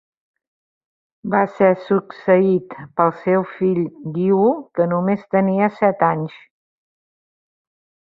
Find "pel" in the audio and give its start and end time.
3.01-3.13